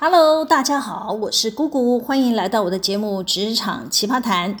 [0.00, 4.54] Hello，大家好，我是姑姑，欢迎来到我的节目《职场奇葩谈》。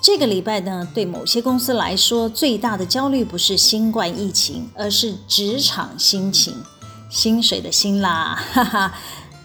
[0.00, 6.54] 这个礼拜呢，对某些公司来说，最大的焦虑不是新冠疫情，而是职场心情，
[7.10, 8.94] 薪水的薪啦，哈哈。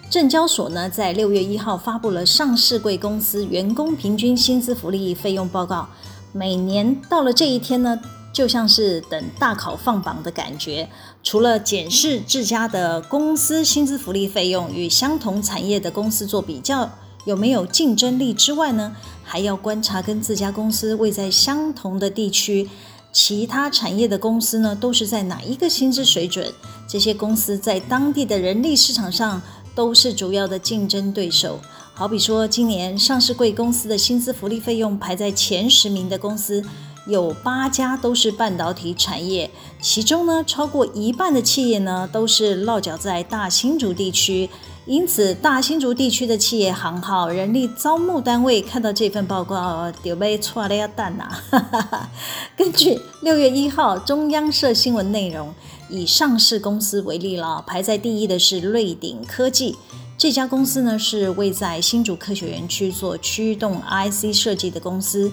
[0.09, 5.85] 证交所呢，在六月一号发布了上市贵公司员工平均薪资福利费用报告。
[6.31, 7.99] 每年到了这一天呢，
[8.31, 10.87] 就像是等大考放榜的感觉，
[11.23, 16.91] 除了检视自家的公司薪资福利费用与相同产业的公司做比较
[17.25, 22.69] 有没有竞争力之外呢，还要观察跟自家公司位在相同的地区，
[23.13, 26.53] 其他产业的公司呢，都是在哪一个薪资水准？
[26.85, 29.41] 这些公司在当地的人力市场上
[29.73, 31.61] 都是主要的竞争对手。
[31.93, 36.61] 好比说，今年上市贵公司的薪资福利费用排在前十名的公司。
[37.05, 44.49] 有八家都是半导体产业，其中呢，超过一半的企业呢都是落脚在大新竹地区，
[44.85, 51.29] 因此大新竹地区的企业行号人力招募单位看到这份报告，就被剉咧等呐。
[52.55, 55.53] 根据六月一号中央社新闻内容，
[55.89, 59.75] 以上市公司为例了，排在第一的是瑞鼎科技，
[60.17, 65.29] 这家公司呢是位在新竹科学园区做驱动 IC 设计的公司。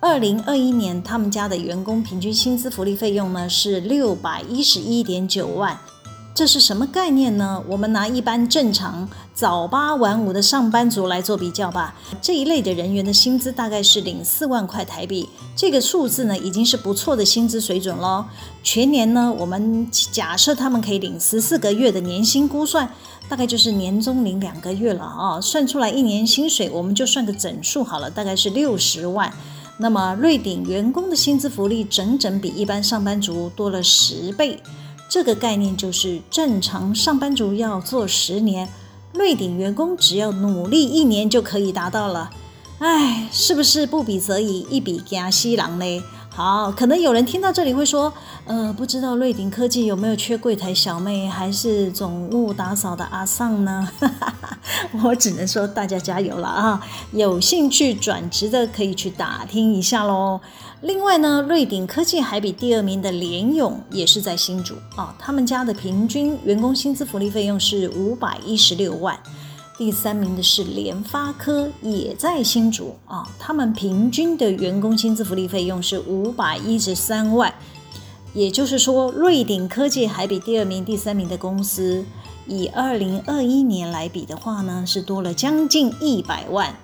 [0.00, 5.76] 二零二一年，他们家的员工平均薪资福利费用呢是六百一十一点九万，
[6.32, 7.60] 这是什么概念呢？
[7.66, 11.96] 我们拿一般正常早八晚五的上班族来做比较吧。
[12.22, 18.24] 这一类的人员的薪资大概是领四万块台币，这个数字呢已经是不错的薪资水准喽。
[18.62, 22.88] 全年呢，我们假设他们可以领十四个月的年薪估算，
[23.28, 25.40] 大概就是年终领两个月了啊。
[25.40, 29.32] 算出来一年薪水，我们就算个整数好了，大概是六十万。
[29.80, 34.60] 那么，瑞典员工的薪资福利整整比一般上班族多了十倍。
[35.08, 38.68] 这个概念就是，正常上班族要做十年，
[39.14, 42.30] 瑞典员工只要努力一年就可以达到了。
[42.78, 46.02] 哎，是不是不比则已，一比加西郎呢？
[46.38, 53.88] 好，可能有人听到这里会说，呃，不知道瑞鼎科技有没有缺柜台小妹，还是总务打扫的阿桑呢？
[55.02, 56.86] 我只能说大家加油了啊！
[57.10, 60.40] 有兴趣转职的可以去打听一下喽。
[60.82, 69.18] 另外呢，瑞鼎科技还比第二名的联咏也是在新竹啊，他们家的平均员工薪资福利费用是五百一十六万。
[69.78, 73.24] 第三名的是联发科，也在新竹啊。
[73.38, 77.54] 他们平均的员工薪资福利费用是五百一十三万，
[78.34, 82.04] 也就是说，瑞鼎科技还比第二名、第三名的公司，
[82.48, 86.74] 以二零二一年来比的话呢，是多了将近一百万。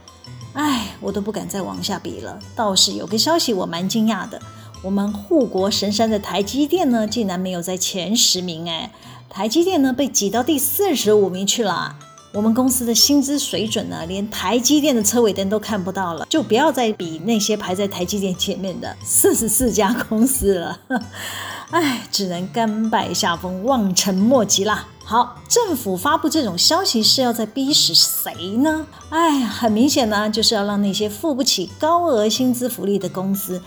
[0.52, 2.38] 哎，我都不敢再往下比了。
[2.54, 4.40] 倒是有个消息我蛮惊讶的，
[4.84, 8.92] 我们护国神山的台积电呢，竟然没有在前十名哎，
[9.28, 11.96] 台积电呢被挤到第四十五名去了。
[12.34, 20.80] 我们公司的薪资水准呢，连台积电的车尾灯都看不到了，就不要再比那些排在台积电前面的四十四家公司了。
[21.70, 24.88] 唉，只能甘拜下风，望尘莫及啦。
[25.04, 28.84] 好，政府发布这种消息是要在逼死谁呢？
[29.10, 33.62] 唉，很明显呢，就是要让那些付不起高额薪资福利的公司，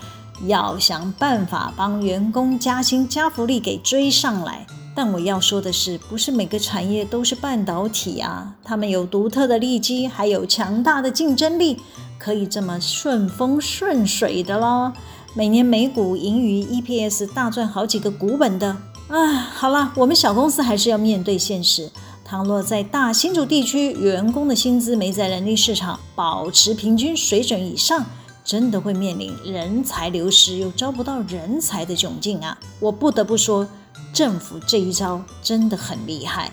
[0.46, 4.66] 要想办法帮员工加薪加福利给追上来。
[4.98, 11.78] 但我要说的是，不是每个产业都是半导体啊，他们有独特的利基，还有强大的竞争力，
[12.18, 14.92] 可以这么顺风顺水的咯。
[15.34, 18.76] 每年每股盈余 EPS 大赚好几个股本的
[19.06, 19.34] 啊！
[19.54, 21.88] 好了，我们小公司还是要面对现实。
[22.24, 28.04] 倘若在大新竹地区，员工的薪资没在人力市场保持平均水准以上，
[28.44, 32.58] 真的会面临人才流失又招不到人才的窘境啊！
[32.80, 33.68] 我不得不说。
[34.12, 36.50] 政府这一招真的很厉害，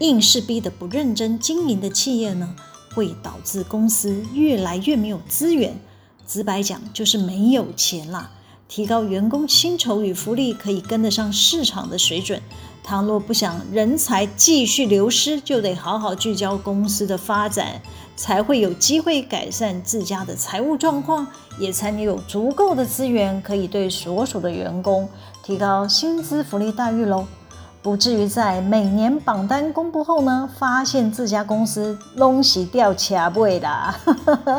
[0.00, 2.54] 硬是逼得不认真经营的企业呢，
[2.94, 5.78] 会导致公司越来越没有资源。
[6.26, 8.30] 直白讲，就是没有钱啦。
[8.66, 12.40] 提高员工薪酬与福利，可以跟得上市场的水准。
[12.82, 17.80] 倘若不想人才继续流失，就得好好聚焦公司的发展，
[18.16, 21.26] 才会有机会改善自家的财务状况，
[21.58, 25.08] 也才能有足够的资源可以对所属的员工
[25.44, 27.26] 提高薪资福利待遇喽。
[27.82, 33.94] 不至于在每年榜单公布后呢，发现自家公司东西掉卡位啦。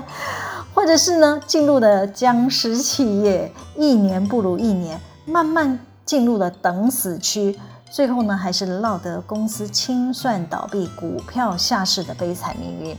[0.76, 7.60] 或者是呢，进入了僵尸企业，一年不如一年，慢慢进入了等死区，
[7.90, 12.96] 最后呢，还是落得公司清算倒闭、股票下市的悲惨命运。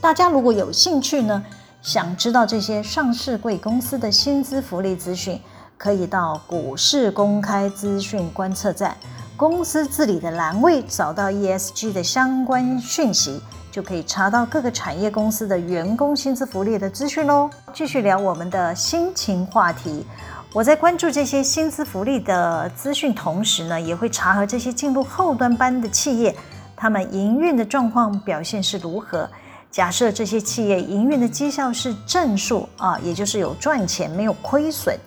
[0.00, 1.44] 大家如果有兴趣呢，
[1.82, 5.40] 想知道这些上市贵公司的薪资福利资讯，
[5.78, 8.94] 可以到股市公开资讯观测站
[9.36, 13.40] 公司治理的栏位找到 ESG 的相关讯息。
[13.70, 17.48] 就可以查到各个产业公司的员工薪资福利的资讯喽。
[17.72, 20.04] 继续聊我们的心情话题。
[20.52, 26.34] 我在关注这些薪资福利的资讯同时呢，也会查核这些进入后端班的企业，
[26.74, 29.28] 他们营运的状况表现是如何。
[29.70, 34.98] 假设这些企业营运的绩效是正数啊，也就是有赚钱没有亏损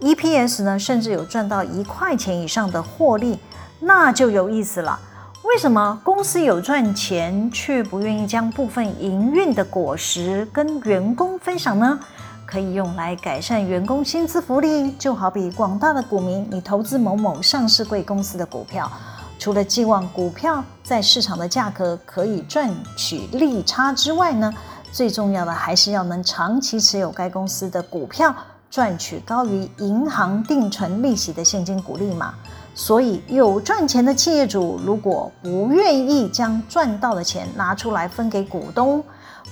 [0.00, 3.38] ，EPS 呢甚至有赚到一块钱以上的获利，
[3.80, 4.98] 那就有意思了。
[5.44, 11.98] 为什么公司有赚钱，却不愿意将部分营运的果实跟员工分享呢？
[12.44, 18.90] 可以用来改善员工薪资福利，就好比广大的股民，你投资某某上市贵公司的股票，
[19.38, 24.52] 除了寄望股票在市场的价格可以赚取利差之外呢，
[24.90, 28.34] 最重要的还是要能长期持有该公司的股票，
[28.70, 32.34] 赚取高于银行定存利息的现金股利嘛。
[32.74, 39.02] 所以，有赚钱的企业主如果不愿意将赚到的钱拿出来分给股东，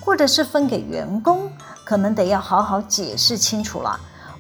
[0.00, 1.50] 或者是分给员工，
[1.84, 3.98] 可能得要好好解释清楚了。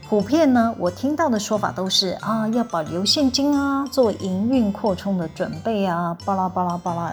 [0.08, 7.12] 普遍呢，我听到的说法都是啊，要保留现金啊，做营运扩充的准备啊，巴拉巴拉巴拉。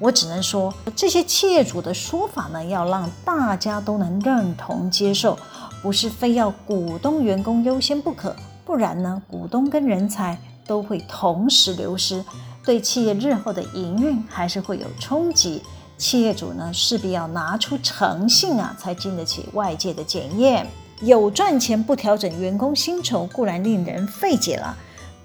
[0.00, 5.38] 我只能说，这些企业主的说法呢，要让大家都能认同接受，
[5.84, 8.34] 不是非要股东员工优先不可，
[8.64, 10.36] 不然呢，股东跟人才。
[10.66, 12.24] 都会同时流失，
[12.64, 15.62] 对企业日后的营运还是会有冲击。
[15.98, 20.66] 企业主呢，势必要拿出诚信啊，才经得起外界的检验。
[21.02, 24.74] 有赚钱不调整员工薪酬，固然令人费解了。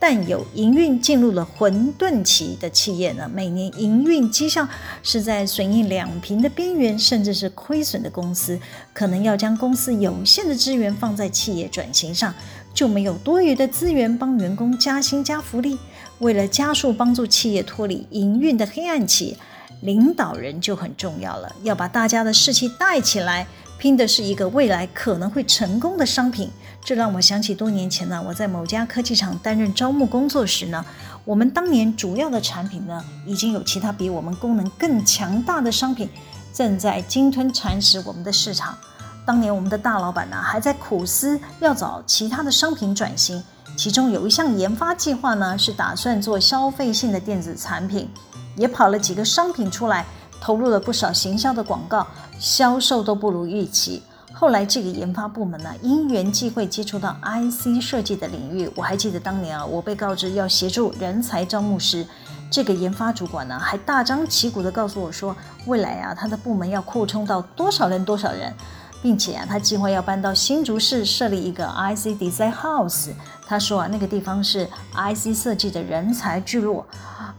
[0.01, 4.65] 但有营运进入了混沌期的企业呢，每年营运绩效
[5.03, 8.57] 是在损益两平的边缘，甚至是亏损的公司，
[8.93, 12.33] 可能要将公司有限的资源放在企业转型上，
[12.73, 15.77] 就没有多余的资源帮员工加薪加福利。
[16.19, 19.37] 为了加速帮助企业脱离营运的黑暗期，
[19.81, 23.45] 领导人就很重要了，要把大家的士气带起来。
[23.79, 26.51] 拼的是一个未来可能会成功的商品，
[26.83, 30.85] 这让我想起多年前呢，我在某家科技厂担任招募工作时呢，
[31.23, 36.09] 我们当年主要的产品呢，已经有其他比我们功能更强大的商品
[36.53, 38.77] 正在鲸吞蚕食我们的市场。
[39.25, 43.41] 当年我们的大老板呢，还在苦思要找其他的商品转型，
[43.77, 48.09] 其中有一项研发计划呢，是打算做消费性的电子产品，
[48.57, 50.05] 也跑了几个商品出来。
[50.41, 52.05] 投入了不少行销的广告，
[52.39, 54.01] 销售都不如预期。
[54.31, 58.71] 后来这个研发部门呢，因缘际会接触到 IC 设计的领域。
[58.75, 62.07] 我还记得当年啊，我被告知要协助人才招募时，
[62.49, 68.53] 这个研发主管呢，还大张旗鼓地告诉我说，未来啊，他的部门要扩充到多少人多少人，
[69.01, 73.09] 并且啊，他计划要搬到新竹市设立一个 IC Design House。
[73.45, 76.85] 他说啊，那个地方是 IC 设计的人才聚落，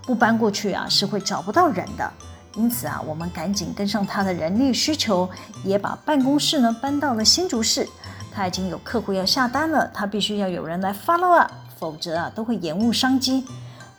[0.03, 2.13] 不搬过去啊，是会找不到人的。
[2.57, 5.29] 因此啊，我们赶紧跟上他的人力需求，
[5.65, 7.89] 也把办公室呢搬到了新竹市。
[8.33, 13.45] 他已经有客户要下单了，他必须要有人来 follow up，否则啊都会延误商机。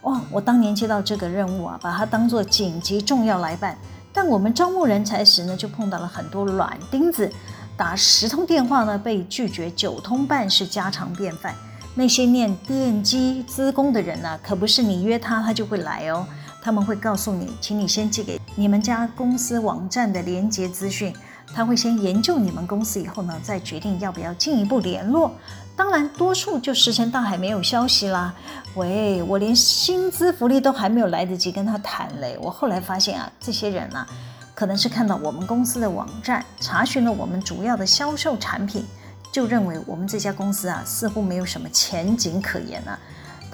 [0.01, 3.77] 哇、哦，我当年接到这个任务啊，把它当做紧急重要来办。
[4.13, 7.31] 但我们招募人才时呢，就碰到了很多软钉子，
[7.77, 11.55] 打十通电话呢被拒绝九通半是家常便饭。
[11.93, 16.25] 那些念电机资工的人呢、啊，可不是你约他他就会来哦。
[16.61, 21.13] 他们会告诉你，请你先寄给你们家公司网站的连结资讯，
[21.53, 25.31] 他会先研究你们公司以后呢，再决定要不要进一步联络。
[25.75, 28.33] 当然，多数就石沉大海，没有消息啦。
[28.75, 32.37] 喂，我连薪资福利都还没有来得及跟他谈嘞。
[32.39, 34.05] 我后来发现啊，这些人啊，
[34.53, 38.85] 可能是看到我们公司的网站，查询了我们主要的销售产品，
[39.31, 42.99] 就认为我们这家公司啊，似乎没有什么前景可言啊。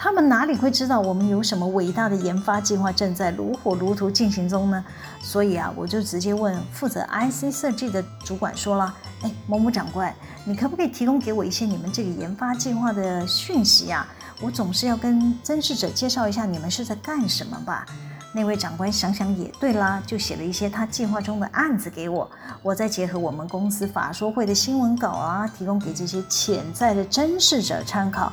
[0.08, 4.82] 他们哪里会知道我们有什么伟大的研发计划正在如火如荼进行中呢？
[5.22, 14.08] 所以啊，我就直接问负责 IC 设计的主管说了：“哎，某某长官，你可不可以提供给我一些你们这个研发计划的讯息啊？
[14.42, 17.86] 我总是要跟甄试者介绍一下你们是在干什么吧？”
[18.32, 22.32] 那位长官想想也对啦，就写了一些他计划中的案子给我，
[22.64, 28.32] 我再结合我们公司法说会的新闻稿啊，提供给这些潜在的甄试者参考。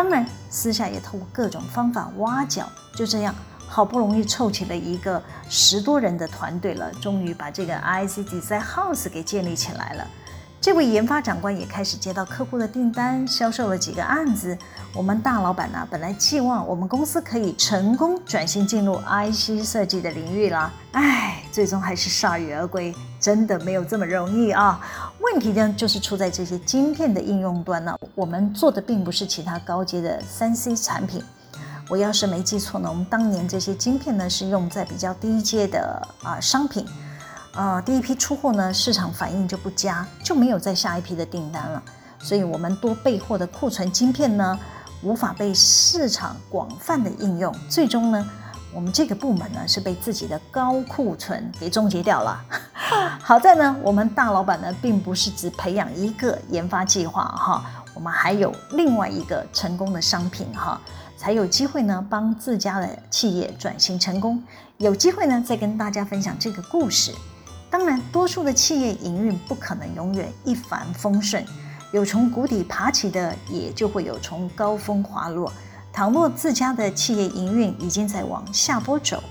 [0.00, 3.34] 当然，私下也透过各种方法挖角，就这样，
[3.68, 10.06] 好不容易凑起了一个十多人的团队了，终于把这个 IC Design House 给建立起来了。
[10.58, 14.56] 这位研发长官也开始接到客户的订单，销售了几个案子。
[14.94, 24.80] 我们大老板呢，本来寄望我们公司可以成功转型进入 IC 设计的领域了，唉，最终还是铩羽而归，真的没有这么容易啊！
[25.32, 27.96] 问题呢，就是出在这些晶片的应用端呢。
[28.16, 31.22] 我们做的并不是其他高阶的三 C 产品。
[31.88, 36.84] 我要是没记错呢，我们当年这些晶片呢，是用在比较低阶的啊商品。
[37.54, 41.80] 呃，第一批出货呢，市场反应就不佳，就没有再下一批的订单了。
[42.18, 44.58] 所以，我们多备货的库存晶片呢，
[45.02, 47.54] 无法被市场广泛的应用。
[47.68, 48.28] 最终呢，
[48.74, 52.44] 我们这个部门呢，是被自己的高库存给终结掉了。
[53.22, 60.80] 好在呢，我们大老板呢，并不是只培养一个研发计划哈，我们还有另外一个成功的商品哈，
[61.16, 64.42] 才有机会呢，帮自家的企业转型成功。
[64.78, 67.12] 有机会呢，再跟大家分享这个故事。
[67.70, 71.44] 当然，多数的企业营运不可能永远一帆风顺，
[71.92, 75.52] 有从谷底爬起的，也就会有从高峰滑落。
[75.92, 79.22] 倘若自家的企业营运已经在往下坡走，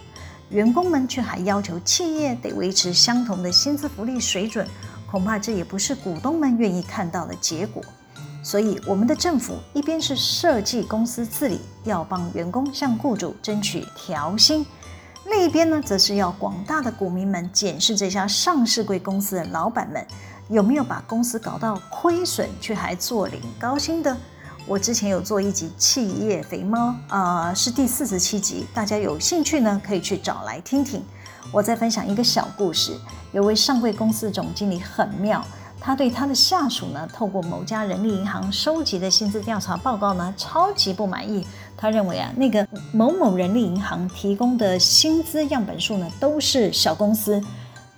[0.49, 4.67] 员工们却还要求企业得维持相同的薪资福利水准，
[5.09, 7.83] 恐怕这也不是股东们愿意看到的结果。
[8.41, 14.65] 所以，我们的政府一边是设计公司治理，要帮员工向雇主争取调薪。
[15.25, 20.03] 另一边呢，则是要广大的股民们检视这家上市贵公司的老板们
[20.47, 24.17] 有没有把公司搞到亏损，却还坐领高薪的。
[24.69, 31.03] 我之前有做一集企业肥猫，啊、是第四十七集，大家有兴趣呢，可以去找来听听。
[31.51, 32.95] 我再分享一个小故事，
[33.31, 35.43] 有位上柜公司总经理很妙。
[35.79, 41.47] 他对他的下属呢，透过某家人力银行收集的薪资调查报告呢，超级不满意。
[41.75, 47.43] 他认为啊，那个某某人力银行提供的薪资样本数呢，都是小公司，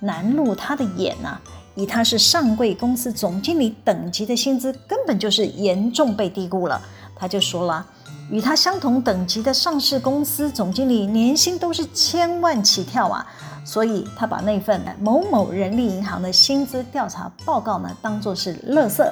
[0.00, 1.42] 难入他的眼呐、啊。
[1.74, 6.80] 以他是上柜公司总经理等级的薪资，根本就是严重被低估了。
[7.16, 7.86] 他就说了，
[8.30, 13.26] 与他相同等级的上市公司总经理年薪都是千万起跳啊。
[13.64, 19.08] 所以他把那份某某人力银行的薪资调查报告呢，当作是垃圾。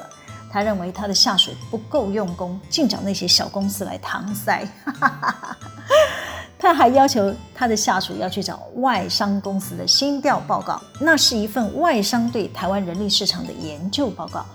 [0.51, 4.67] 他认为他的下属不够用功，净找那些小公司来搪塞。
[6.61, 14.45] 他还要求他的下属要去找外商公司的薪调报告，那是一份外商对台湾人力市场的研究报告，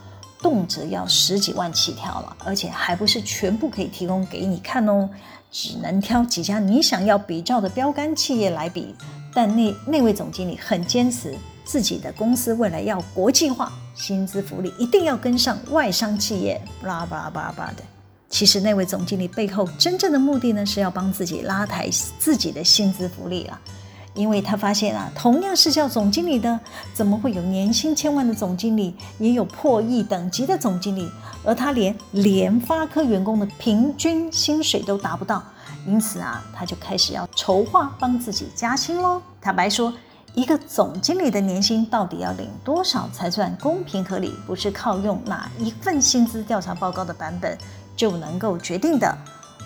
[0.40, 5.10] 动辄要十几万起跳了，而且还不是全部可以提供给你看哦，
[5.50, 8.94] 只能挑几家你想要比照的标杆企业来比。
[9.34, 11.34] 但那那位总经理很坚持，
[11.64, 17.82] 自己的公司未来要国际化，薪资福利一定要跟上外商企业，巴拉巴拉巴拉巴的。
[18.28, 23.60] 其实那位总经理背后真正的目的呢，是要帮自己拉抬自己的薪资福利啊。
[24.14, 26.58] 因为他发现啊，同样是叫总经理的，
[26.94, 31.06] 怎么会有年薪千万的总经理，也有破亿等级的总经理，
[31.44, 35.42] 而他连联发科员工的平均薪水都达不到。
[35.86, 39.20] 因此啊，他就开始要筹划帮自己加薪喽。
[39.38, 39.92] 坦白说，
[40.32, 44.32] 一个总经理的年薪到底要领多少才算公平合理？
[44.46, 47.56] 不是靠用哪一份薪资调查报告的版本
[47.96, 49.16] 就能够决定的。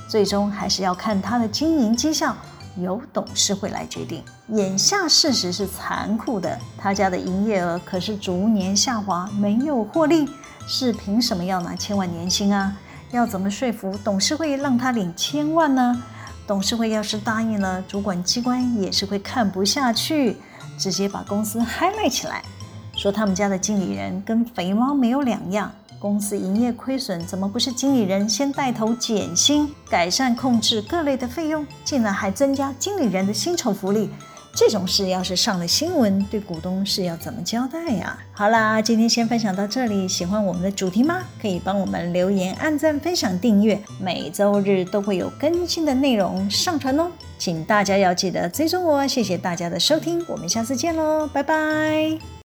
[0.08, 2.34] 最终还是要看他的经营绩效，
[2.76, 4.24] 由董事会来决定。
[4.48, 10.28] 眼下事实是残酷的，他家的营业额可是逐年下滑，没有获利，
[10.66, 12.76] 是凭什么要拿千万年薪啊？
[13.12, 16.02] 要怎么说服董事会让他领千万呢？
[16.46, 20.36] 董事会要是答应了，主管机关也是会看不下去，
[20.76, 22.42] 直接把公司 highlight 起来，
[22.96, 25.70] 说他们家的经理人跟肥猫没有两样。
[26.00, 34.08] 公司营业亏损，怎么不是经理人先带头减薪、改善控制各类的费用，竟然还增加经理人的薪酬福利？
[34.52, 38.18] 这种事要是上了新闻，对股东是要怎么交代呀？
[38.32, 40.08] 好啦，今天先分享到这里。
[40.08, 41.20] 喜欢我们的主题吗？
[41.40, 47.08] 可以帮我们留言、按赞、分享、订阅，每周日都会有更新的内容上传哦。
[47.38, 49.06] 请大家要记得追踪我。
[49.06, 52.39] 谢谢大家的收听，我们下次见喽，拜拜。